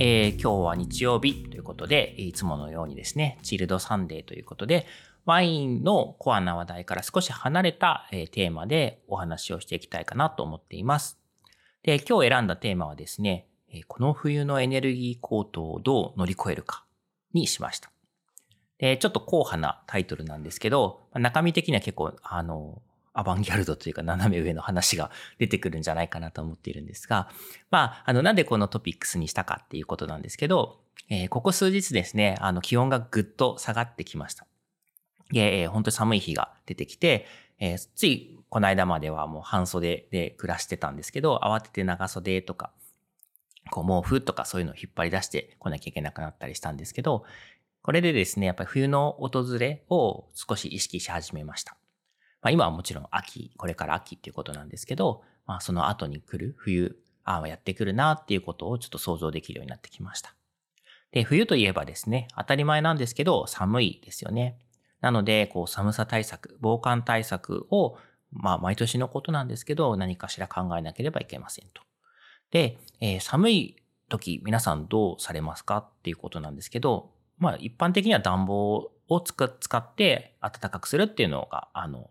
[0.00, 4.86] えー今日は日曜日ということで、いつものようにですね、チルドサンデーということで、
[5.24, 11.18] ワインのコアな話題から少し離れた、えーテーマでお話をしていきたいかなと思っています。
[11.82, 16.84] で、今日選んだテーマはですね、えこの冬のエネルギー高騰をどう乗り越えるか
[17.32, 17.90] にしました。
[18.78, 22.80] で、ちょっと硬派なタイトルなんですけど、ま中身的には結構、あの、
[23.12, 27.28] アバンギャルドというか斜め上の話が出てくるんじゃないかなと思っているんですが、
[27.70, 34.46] まあ、あの、なんでこのトピックスにしたかっていうことなんですけど、えーここ数日ですね、あの、気温がぐっと下がってきました。
[35.32, 37.26] で、えー本当に寒い日が出てきて、
[37.58, 42.72] えーついこの間まではもう半袖で暮らしてたんですけど、慌てて長袖とか、
[43.70, 47.24] こう毛布とかそういうのを引っ張り出してこなきゃいけなくなったりしたんですけど、
[47.82, 51.77] これでですね、やっぱり冬の訪れを少し意識し始めました。
[52.42, 60.34] まあ、今はもちろん秋、これから秋っていうことなんですけど、まあ、その後に来る冬、ああ、やってくるなっていうことをちょっと想像できるようになってきました。
[61.12, 64.58] で、冬といえばですね、当たり前なんですけど、寒いですよね。
[65.00, 67.96] なので、こう、寒さ対策、防寒対策を、
[68.30, 71.82] まあ、毎年のことなんですけど、何かしら考えなければいけませんと。
[72.50, 73.76] で、えー寒い
[74.08, 79.46] 時、皆さんどうされますかっていうことなんですけど、まあ、一般的には暖房を使
[79.78, 82.10] って暖かくするっていうのが、あの、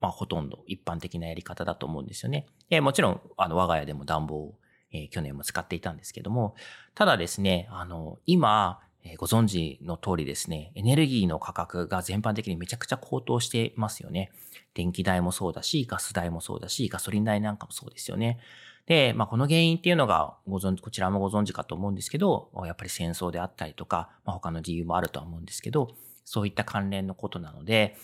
[0.00, 2.46] まあ、ほとんど一般的なやり方だと思うんですよね。
[2.68, 4.54] でもちろん、あの、我が家でも暖房を、
[4.92, 6.54] え去年も使っていたんですけども、
[6.94, 14.32] ただですね、あの、今、えーご存知の通りですね、エネルギーの価格が全般的にめちゃくちゃ高騰していますよね。
[14.74, 18.38] 電気代もそうだし、ガス代もそうだし、ガソリン代なんかもそうですよね。
[18.86, 27.96] で、まあ、この原因っていうのがご存知、こちらもご存知かと思うんですけど、やっぱり戦争であったりとか、まあ、他の理由もあるとは思うんですけど、そういった関連のことなので、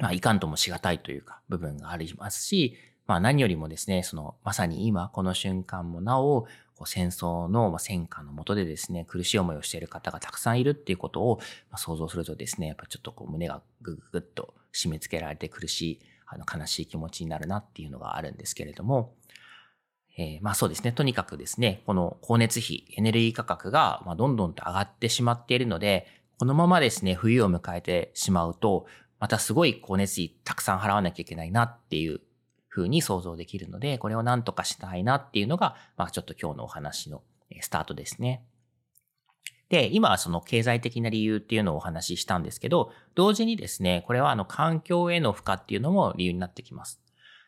[0.00, 6.46] まあ、いかんともしがたいというか、部分がありますし、まあ、何よりもですね、その、まさに今、この瞬間もなお、
[6.76, 11.40] こう戦争の戦火の下でですね、苦しい思いをしている方がたくさんいるっていうことを
[11.76, 19.12] 想像するとですね、やっぱちょっとこう胸がぐぐぐっと締め付けられて苦しい、あの悲しい気持ちになるなっていうのがあるんですけれども、
[20.16, 20.92] えーまあそうですね。
[20.92, 26.06] とにかくですね、この光熱費、エネルギー価格がまあどんどんと上がってしまっているので、
[26.38, 28.86] このままですね、冬を迎えてしまうと、
[29.20, 32.20] またすごい光熱費たくさん払わなきゃいけないなっていう
[32.70, 37.22] 風に想像できるので、これを何とかしたいなっていうのが、まあちょっと今日のお話の
[37.60, 38.44] スタートですね。
[39.68, 47.00] で、今はその経済的な理由っていうのをお話ししたんですけど、同時にですね、これはあの環境への負荷っていうのも理由になってきます。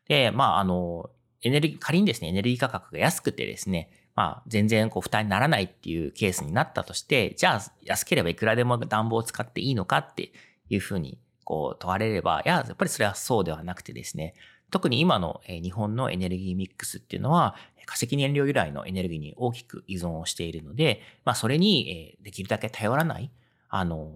[0.08, 1.10] で、まああの、
[1.42, 10.32] エネルギー、仮にですね、エネルギー価格が安くてですね、まあ全然こう負担にならないっていうケースになったとして、じゃあ安ければいくらでも暖房を使っていいのかって
[10.68, 14.34] いうふうにこう問われれば、いや、やっぱりそれはそうではなくてですね、
[14.70, 23.30] 特に今の日本のエネルギーミックスっていうのは、化石燃料由来のエネルギーに大きく依存をしているので、まあそれにできるだけ頼らない、
[23.68, 24.12] あの、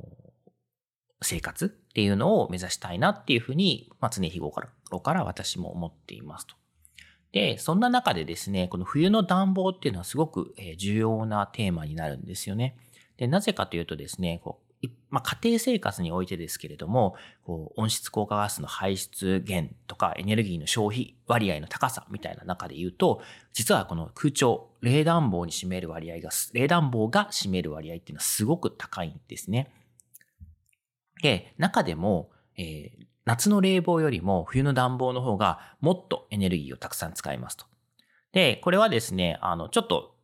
[1.22, 4.69] 生活っていうのを目指したいなっていうふうに、まあ常日頃
[5.00, 6.54] から私も思っていますと。
[7.32, 12.76] で、そんな中でですね、この冬の暖房っていうのはすごく重要なテーマになるんですよね。
[13.19, 14.66] で、なぜかというとですね、こう
[15.11, 23.22] まあ、家庭生活においてですけれども、こう温室効果ガスの排出源とかエネルギーの消費割合の高さみたいな中で言うと、
[23.53, 29.71] 実はこの空調、冷暖房に占める割合が、冷暖房が占める割合っていうのはすごく高いんですね。
[31.22, 37.66] で、中でも、えー夏の冷房よりも冬の暖房の方がもっとエネルギーをたくさん使いますと。
[38.33, 40.16] で、これはですね、あの、ちょっと、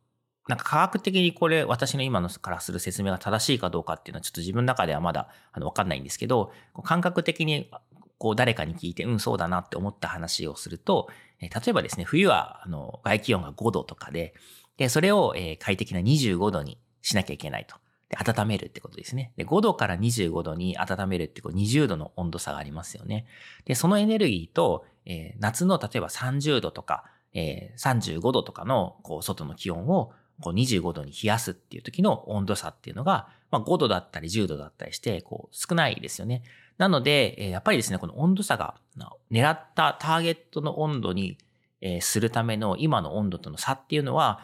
[0.47, 6.51] なんか科学的にこれ、私の今のからする説明が正しいかどうかっていうのはちょっと自分の中ではまだ、あの、わかんないんですけど、
[6.83, 7.69] 感覚的に、
[8.17, 11.07] こう、誰かに聞いて、うん、そうだなって思った話をすると、
[11.39, 14.33] 例えばですね、冬は、あの、外気温が5度とかで、
[14.77, 17.77] で、それを、快適な25度にしなきゃいけないと。
[18.09, 19.33] で、温めるってことですね。
[19.37, 23.25] で、5度から25度に温めるってこう20度の温度差がありますよね。
[23.65, 36.43] で、そのエネルギーと、えー夏の例えば30度とか、えー35度とかのこう外の気温をこう25度に冷やすっていう時の温度差っていうのが、まあ、5度だったり10度だったりしてこう少ないですよね。
[36.77, 38.75] なので、やっぱりですね、この温度差が
[39.31, 41.37] 狙ったターゲットの温度に
[42.01, 44.41] するための今の温度との差っていうのは、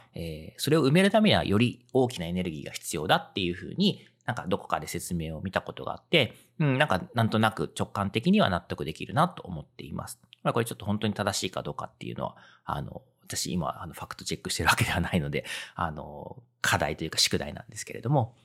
[0.58, 10.20] それを埋めるためにはより大きなエネルギーが必要だっていうふうになんかどこかで説明を見たことがあって、うん、なんかなんとなく直感的には納得できるなと思っています。
[10.44, 15.46] まあ、これちょっと本当に正しいかどうかっていうのは、あの、私今、あの、ファクトチェックしてるわけではないので、
[15.76, 18.36] あの、課題というか宿題なんですけれども、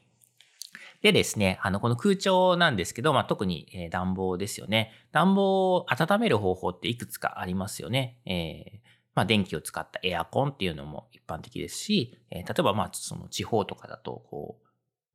[1.00, 4.92] でですね、あの、この空調なんですけど、まあ、特に、え、暖房ですよね。
[5.12, 8.18] 暖房を温める方法っていくつかありますよね。
[8.24, 14.66] えー、まあ、電気を使ったエアコンっていうのも一般的ですし、えー、例えば、まあ、その地方とかだと、こう、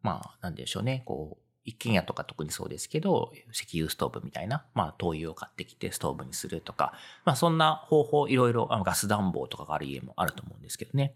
[0.04, 6.94] まあ、なんでしょうね、こう、一軒家とか特にそうですけど、石油ストーブみたいな、まあ、灯油を買ってきてストーブにするとか、
[7.26, 11.14] まあ、そんな方法、いろいろ、ガス暖房とかがある家もあると思うんですけどね。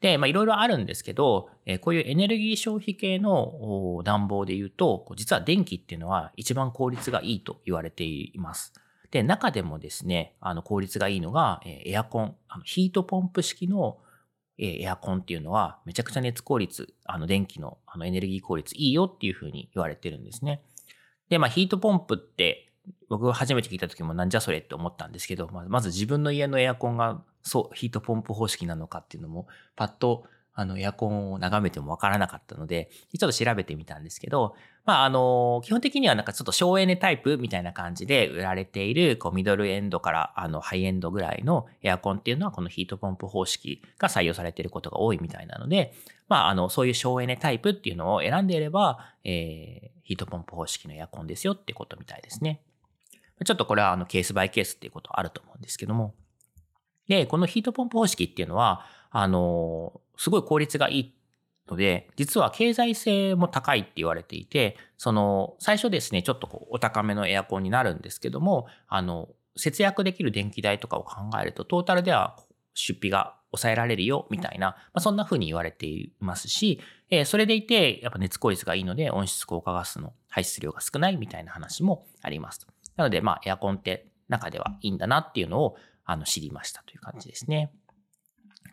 [0.00, 8.72] で、まあいろいろあるんですけど、えこういうエネルギー消費系の暖房で言うと、実は電気っていうのは一番効率がいいと言われています。
[9.10, 13.98] で、中でもですね、あの効率がいいのが、えエアコン、あのヒートポンプ式の
[14.60, 20.62] えエアコンっていうのはめちゃくちゃ熱効率、あの電気のあのエネルギー効率いいよっていうふうに言われてるんですね。
[21.30, 22.70] で、まあヒートポンプって
[23.08, 29.46] 僕が初めて聞いた時もなんじゃそれって思ったんですけど、まあ、まず自分の家のエアコンがそう、ヒートポンプ方式なのかっていうのも、
[29.76, 30.24] パッと
[30.60, 34.54] あのエアコンを眺めてもわからなかったので、ちょっと調べてみたんですけど、
[34.84, 45.94] まああの、基本的にはなんかちょっと省エネタイプみたいな感じで売られている、こうミドルエンドからあのハイエンドぐらいのエアコンっていうのはこのヒートポンプ方式が採用されていることが多いみたいなので、
[46.28, 52.60] まああの、そういう省エネタイプっていうのを選んでいれば、えー、ヒートポンプ方式のエアコンですよってことみたいですね。
[53.42, 56.14] ちょっとこれはあのケースバイケースっていうことあると思うんですけども。
[57.10, 61.14] で、このヒートポンプ方式っていうのは、あの、すごい効率がいい
[61.68, 72.36] ので、実は経済性も高いって言われていて、その、最初ですね、ちょっとこう、お高めのエアコンになるんですけども、あの、節約できる電気代とかを考えると、トータルでは
[72.74, 76.80] 出費が抑えられるよ、みたいな、まあ、そんな風に言われていますし、
[77.10, 82.68] えー、それでいて、やっぱ熱効率がいいので、温室効果ガスの排出量が少ないみたいな話もあります。
[82.94, 85.76] なので、まあ、エアコンって中ではいいんだなっていうのを
[86.10, 87.70] あの知りましたという感じですね。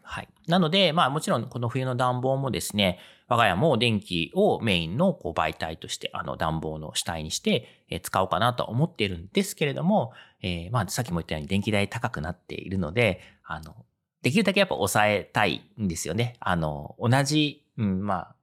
[0.02, 0.28] はい。
[0.48, 2.98] なので、まあもちろんこの冬の暖房もですね、
[3.28, 13.86] 我が家も電気をメインのこう媒体として、あの暖房の主体にして使おうかなと思っているんですけれども、えー、まあさっきも言ったように電気代高くなっているので、あの、
[14.24, 16.38] できるだけやっぱ抑えたいんですよね。
[16.40, 18.36] あの、同じ、うん、まあ、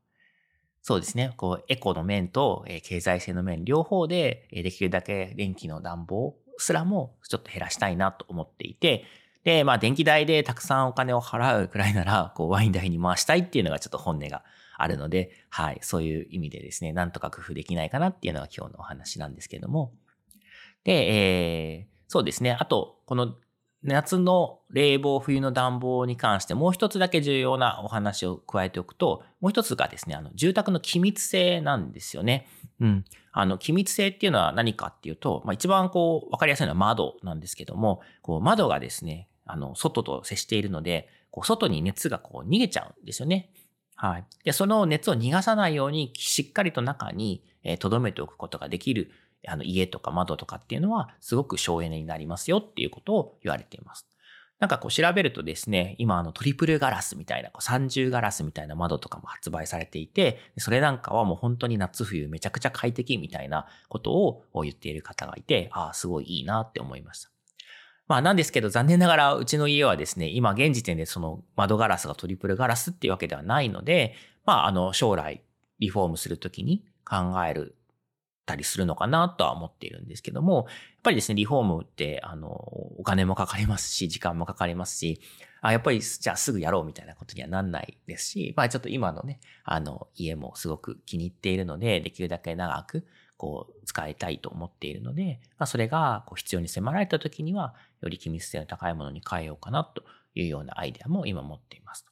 [0.82, 1.32] そうですね。
[1.36, 9.04] こう、エコの面と、経済性の面両方で、できるだけ電気の暖房すらもちょっと減らしたいなと思っていて、
[9.44, 14.42] で、まあ電気代でたくさんお金を払うくらいなら、こうワイン代に回したいっていうのがちょっと本音が
[14.76, 19.92] あるので、はい、そういう意味でですね、なんとか工夫できないかなっていうのが今日のお話なんですけども。
[20.84, 22.56] で、えー、そうですね。
[22.58, 23.36] あと、この
[23.82, 32.48] 夏の冷房、冬の暖房に関してもう一つだけ重要なお話を加えておくと、もう一つがですね、あの、住宅の気密性なんですよね。
[32.80, 33.04] うん。
[33.32, 43.50] あの、気密性っていうのは何かっていうと、まあ、一番こう、わかりやすいのは窓なんですけども、こう、窓がですね、あの、外と接しているので、こう、外に熱がこう、逃げちゃうんですよね。
[43.96, 44.24] はい。
[44.44, 49.10] で、その熱を逃がさないように、しっかりと中に、えー、留めておくことができる
[49.46, 54.06] あの家とか窓とかっていうのはすごく省エネになりますよっていうことを言われています。
[54.64, 67.28] なんかこう調べるとですね、今あのトリプルガラスみたいな、こう三重ガラスみたいな窓とかも発売されていて、それなんかはもう本当に夏冬めちゃくちゃ快適みたいなことを言っている方がいて、ああ、すごいいいなって思いました。
[68.08, 74.14] まあなんですけど残念ながらうちの家はですね、今現時点でその窓ガラスがトリプルガラスっていうわけではないので、
[74.46, 75.42] まああの将来
[75.78, 77.76] リフォームするときに考える
[78.46, 80.66] たりするのかなとは思っているんですけども、やっ
[81.02, 85.20] ぱりですね、リフォームって、あの、お金もかかりますし、時間もかかりますし、
[85.60, 102.04] あ、やっぱり、じゃあすぐやろうみたいなことにはなんないですし、まあちょっと今のね、あの、家もすごく気に入っているので、できるだけ長く、こう、使いたいと思っているので、まあそれが、こう、必要に迫られた時には、より機密性の高いものに変えようかなというようなアイデアも今持っています。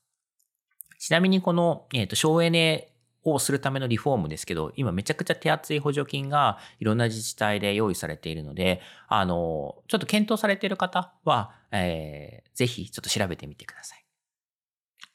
[0.99, 2.92] ちなみにこの、えっ、ー、と、省エネ
[3.25, 14.05] をするためのリフォームですけど、今めちゃくちゃ手厚い補助金がいろんな自治体で用意されているので、あの、ちょっと検討されている方は、えー、ぜひちょっと調べてみてください。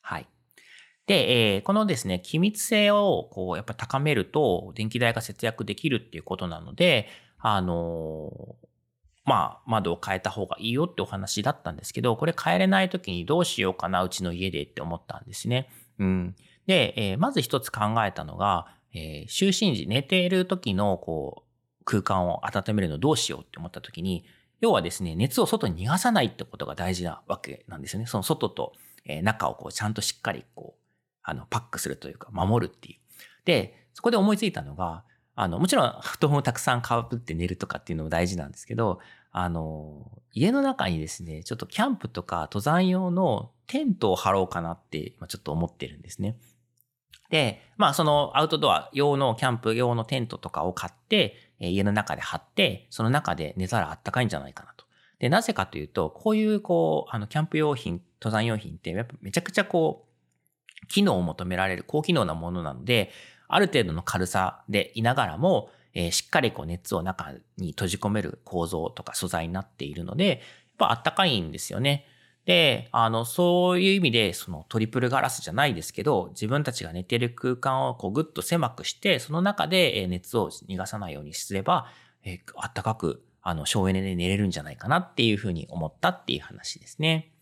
[0.02, 0.28] はい。
[1.06, 7.08] で、えー、このですね、機密性をこうやっぱ高めると電気代が節約できるっていうことなので、
[7.40, 8.56] あの
[9.28, 15.70] まあ、窓を変えた方がいいよってお話だったんですけど、これ変えれない時にどうしようかな、うちの家でって思ったんですね。
[16.00, 16.36] うん。
[16.68, 24.26] で、えー、まず一つ考えたのが、えー、就寝時、寝ている時の、こう、空間を温めるのどうしようって思った時に、
[24.60, 28.08] 要はですね、熱を外に逃がさないってことが大事なわけなんですよね。
[28.08, 28.74] その外と
[29.24, 30.82] 中をこうちゃんとしっかりこう、
[31.24, 33.00] あの、パックするというか、守るっていう。
[33.46, 35.04] で、そこで思いついたのが、
[35.36, 39.00] あの、もちろん布団をたくさんかぶって寝るとかっていうのも大事なんですけど、
[39.32, 46.38] あの、家の中にですね、ちょっとキャンプとか登山用のテントを張ろうかなって今ちょっと思ってるんですね。
[47.30, 54.86] で、まあそのアウトドア用のキャンプ用のテントとかを買って、家の中で張って、その中で寝たらあったかいんじゃないかなと。
[55.20, 60.06] で、なぜかというと、こういうこう、あの、キャンプ用品、登山用品ってやっぱめちゃくちゃこ
[60.84, 63.12] う、機能を求められる高機能なものなので、
[63.48, 70.40] ある程度の軽さでいながらも、えー、しっかりこう熱を中に閉じ込める構造とか素材になっているので、やっ
[70.78, 72.06] ぱあったかいんですよね。
[72.48, 81.88] で、あの、そういう意味で、そのトリプルガラスじゃないですけど、自分たちが寝てる空間をこうぐっと狭くして、その中で熱を逃がさないようにすれば、
[82.24, 87.34] えー、あったかく、あの、省エネで寝れるんじゃないかなっていうふうに思ったっていう話ですね。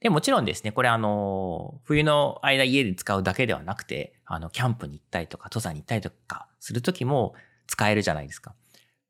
[0.00, 7.34] で、もちろんですね、これあの、冬の間家で使うだけではなくて、あの、キャンプに行ったりとか、登山に行ったりとかするときも
[7.68, 8.56] 使えるじゃないですか。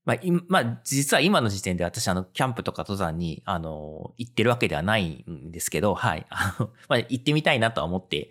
[0.08, 6.26] まあ、まあ、実は今の時点で私、あの、キャンプとか登山に、あの、行ってるわけではないんですけど、はい。
[6.30, 8.30] あの、 まあ、行ってみたいなとは思って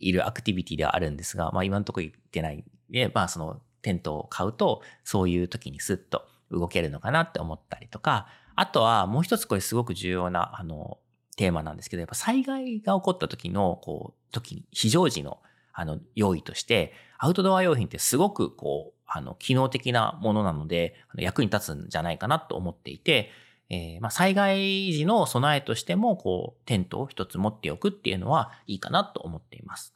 [0.00, 8.26] いるアクティビティではあるんですが、まあ、今のところ行ってないで、まあ、その、テントを買うと、そういう時にスッと動けるのかなって思ったりとか、
[8.56, 10.98] あとはもう一つこれすごく重要な、あの、
[11.36, 15.40] テーマなんですけど、やっぱ災害が起こった時の、こう、時に、非常時の、
[15.72, 23.30] あの、用意として、アウトドア用品ってすごく、こう、あの、機能的なものなので、役に立つんじゃないかなと思っていて、
[23.68, 29.94] えー、まあ、災害時の備えとしても、こう、テントを一つ持っておくっていうのはいいかなと思っています。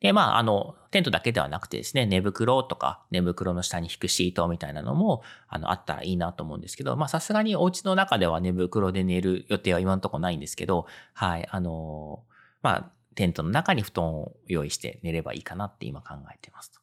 [0.00, 12.24] で、まあ、あの、テントだけではなくてですね、寝袋とか、寝袋の下に引くシートみたいなのも、あの、あったらいいなと思うんですけど、まあ、さすがにお家の中では寝袋で寝る予定は今のところないんですけど、はい、あの、
[12.62, 16.80] まあ、テントの中に布団を用意して寝ればいいかなって今考えてますと。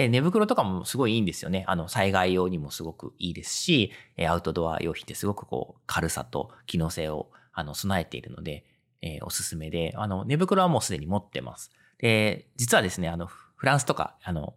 [0.00, 1.62] で、寝袋とかもすごいいいんですよね。
[1.66, 3.92] あの、災害用にもすごくいいですし、
[4.26, 8.64] アウトドア用品ってすごくこう、軽さと機能性を、あの、備えているので、
[9.02, 11.70] えー、おすすめで、あの、寝袋はもうすでに持ってます。
[11.98, 14.54] で、実はですね、あの、フランスとか、あの、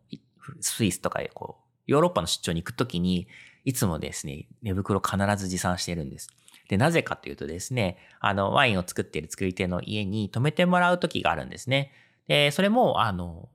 [0.62, 3.27] スイスとか、こう、ヨーロッパの出張に行くときに、
[3.65, 6.29] いつもですね、寝袋必ず持参してるんです。
[6.69, 11.91] で、なぜかというとですね、あの、ワインを作っている作り手の家に泊めてもらう時があるんですね。
[12.29, 13.50] で、それも、あの、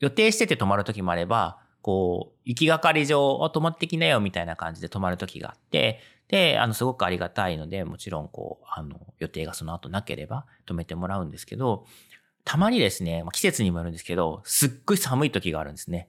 [0.00, 11.86] 予定してて泊まる時もあれば、こう、行きがかり上、泊まってきなよみたいな感じで泊まる時があって、で、あの、すごくありがたいので、もちろん、こう、あの、予定がその後なければ泊めてもらうんですけど、
[12.44, 16.08] たまにですね、季節にもよるんですけど、すっごい寒い時があるんですね。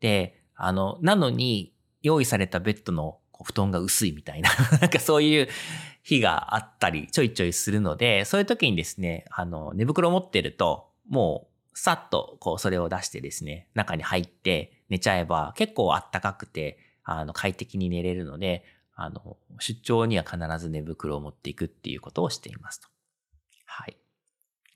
[0.00, 4.50] で、あの、なのに、用意されたベッドの布団が薄いみたいな、
[4.80, 5.48] なんかそういう
[6.02, 18.64] 日があったり、ちょいちょいするので、そういう時にですね、あの、寝袋持ってると、もう、さっとこうそれを出してですね、中に入って寝ちゃえば結構あったかくて、あの快適に寝れるので、
[18.94, 22.88] あの、出張には必ず寝袋を持っていくっていうことをしていますと。
[23.66, 23.96] はい。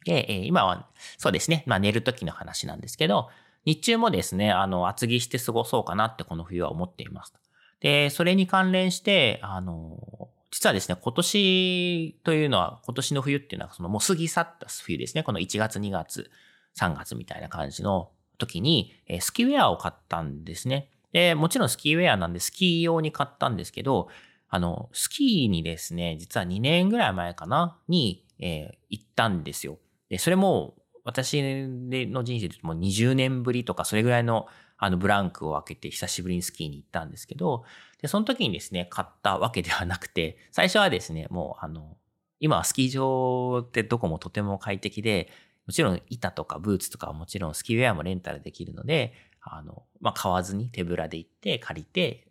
[0.04, 3.30] で、えー、今はそうですね、まあ寝る時の話なんですけど、
[3.64, 7.33] 日中もですね、あの、厚着して過ごそうかなってこの冬は思っています。
[7.80, 16.30] で、それに関連して、あの、実はですね、今年というのは、今年の冬っていうのは、そのもう過ぎ去った冬ですね、この1月2月
[16.79, 20.91] 3月みたいな感じの時に、えスキーウェアを買ったんですね。
[21.12, 24.09] で、もちろんスキーウェアなんでスキー用に買ったんですけど、
[24.49, 29.79] あの、スキーにですね、実は2年ぐらい前かな、に、えー、行ったんですよ。
[30.09, 30.75] で、それも、
[31.05, 34.47] 私の人生でもう20年ぶりとか、それぐらいの、
[34.77, 37.65] あの、ブランクを開けて久しぶりにスキーに行ったんですけど、
[38.00, 41.97] で、その時にですね、買ったわけではなくて、最初はですね、もう、あの、
[42.39, 45.31] 今はスキー場ってどこもとても快適で、
[45.71, 52.27] もちろん板とかブーツとかはもちろんスキーウェアもレンタルできるので、あの、まあ、買わずに手ぶらで行って借りて、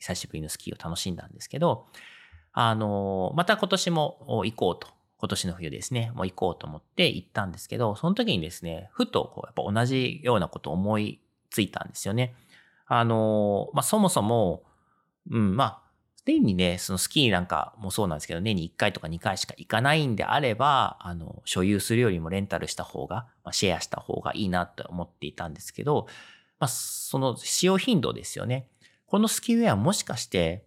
[0.00, 1.86] 久しぶりのスキーを楽しんだんですけど、
[2.52, 4.88] あの、また今年も行こうと。
[5.18, 11.20] 今年の冬ですね、もう行こうと思って行ったんですけど、その時にですね、ふとこうやっぱ同じようなことを思い
[11.50, 12.34] ついたんですよね。
[12.86, 14.64] あの、まあ、そもそも、
[15.30, 15.89] うん、まあ、
[16.32, 26.06] 年にね、そのスキーなんかもそうなんですけど、年に1回とか2回しか行かないんであれば、あの、所有するよりもレンタルした方が、まあ、シェアした方がいいなと思っていたんですけど、
[26.58, 28.68] まあ、その使用頻度ですよね。
[29.06, 30.64] このスキーウェアもしかして、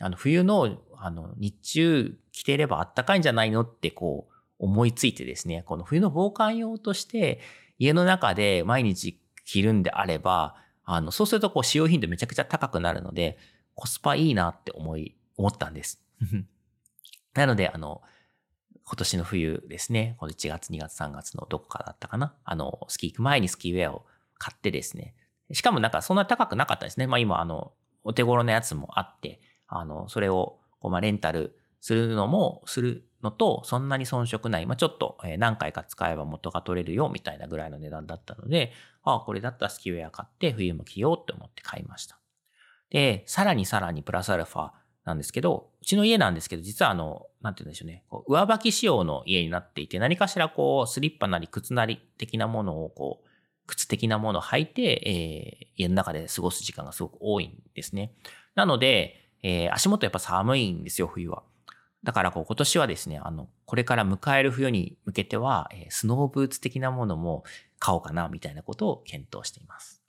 [0.00, 7.40] あの、冬の、あの、日中着てればあったかいんじゃないのってこう、思いついてですね、この冬の防寒用として、
[7.78, 13.38] 家の中で毎日着るんであれば、あの、そうするとこう使用頻度めちゃくちゃ高くなるので、
[13.78, 16.02] コスパいいなって思い、思ったんです。
[17.34, 18.02] なので、あの、
[18.82, 22.34] 今年の冬ですね、この1月、2月、3月のどこかだったかな。
[22.42, 24.04] あの、スキー行く前にスキーウェアを
[24.36, 25.14] 買ってですね。
[25.52, 27.06] しかもなんかそんな高くなかったですね。
[27.06, 34.66] まあ今、あの、お手頃なやつもあって、あの、それを、こう、まあレンタルするのも、するのと、そんなに遜色ない。
[34.66, 38.72] まあちょっと、何回か使えば元が取れるよ、みたいなぐらいの値段だったので、
[39.04, 42.18] ああ、これだったらスキーウェア買って冬も着ようって思って買いました。
[42.90, 44.70] で、さらにさらにプラスアルファ、
[45.08, 53.28] なんですけど、うちの家なんですけど、実はあの、なんて言うんでしょうね、こう上履き仕様の家になっていて、何かしらこう、スリッパなり靴なり的なものをこう、
[53.66, 58.12] 靴的なものを履いて、えー、家の中で過ごす時間がすごく多いんですね。
[58.54, 61.42] なので、えー、足元やっぱ寒いんですよ、冬は。
[62.04, 67.44] だからこう今年はですね、あの、これから迎える冬に向けては、えー、スノーブーツ的なものも
[67.78, 70.02] 買おうかな、みたいなことを検討しています。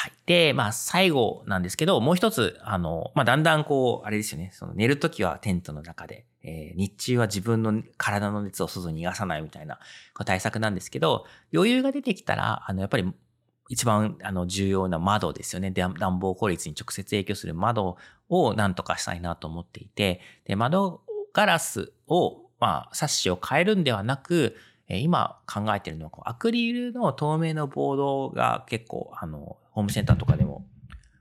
[0.00, 0.12] はい。
[0.26, 9.80] で、まあ、最後なんですけど、もう一つ、あの、まあ、だんだんこう、あれですよね、その寝るときはテントの中で、えー、日中は自分の体の熱を外に逃がさないみたいな
[10.14, 13.12] こう対策なんですけど、余裕が出てきたら、あの、やっぱり
[13.70, 15.72] 一番あの重要な窓ですよね。
[15.72, 17.96] 暖房効率に直接影響する窓
[18.28, 21.00] を何とかしたいなと思っていて、で、窓
[21.32, 24.54] ガラスを、まあ、サッシを変えるんではなく、
[24.88, 30.66] 今考えてるのは、アクリルの透明のボードが結構、あの、ホームセンターとかでも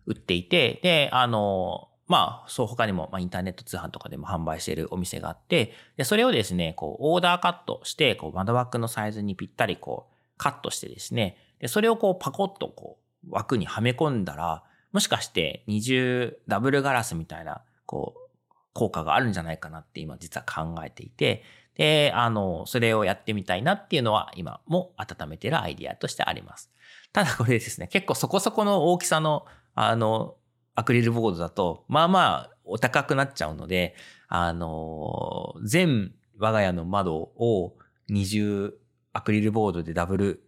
[0.08, 12.98] 売っていて、で、あの、まあ、そう、他にも、まあ、インターネット通販とかでも販売しているお店があって、で、それをですね、こう、オーダーカットして、こう、窓枠のサイズにぴったり、こう、カットしてですね、で、それをこう、パコッと、こ
[13.28, 21.44] う、枠にはめ込んだら、もしかして二重ダブルガラスみたいな、こう、効果があるんじゃないかなって今実は考えていて、
[21.76, 26.72] で、あの、それをやってみたいなっていうのは今も温めてるアイディアとしてあります。
[27.18, 30.36] ただこれですね、結構そこそこの大きさの、あの、
[30.76, 33.96] アクリルボードだと、まあまあお高くなっちゃうので、
[34.28, 37.74] あの、全我が家の窓を
[38.08, 38.76] 二重
[39.14, 40.44] アクリルボードでダブル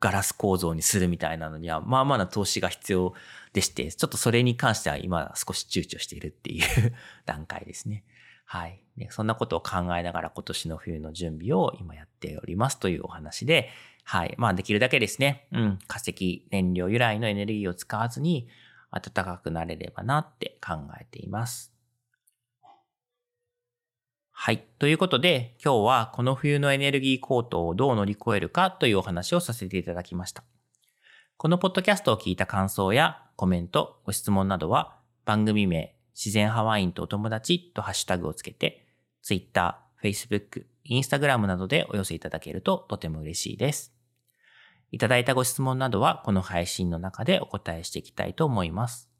[0.00, 3.12] ガラス構造にするみたいなのには、まあまあな投資が必要
[3.52, 6.62] でして、ちょっとそれに関しては今少し躊躇しているっていう
[7.26, 8.02] 段階ですね。
[8.46, 8.82] はい。
[8.96, 13.68] ね、そんなことを考えながら今年の冬の準備を今やっておりますというお話で、
[14.04, 14.34] はい。
[14.38, 18.48] まあできるだけですね、うん、化石燃料由来のエネルギーを使わずに
[18.92, 21.72] 暖かくなれればなって考えています。
[24.30, 24.64] はい。
[24.78, 30.44] ということで、今日はこの冬のエネルギー高騰をどう乗り越えるかというお話をさせていただきました。
[31.36, 38.86] このポッドキャストを聞いた感想やコメント、ご質問などは番組名、自然ハワインとお友達とハッシュタグをつけて、
[39.22, 43.93] Twitter、Facebook、Instagram などでお寄せいただけるととても嬉しいです。
[44.94, 49.10] いただいたご質問などはこの配信の中でお答えしていきたいと思います。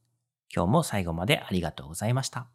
[0.55, 2.54] 今日も最後までありがとうございました。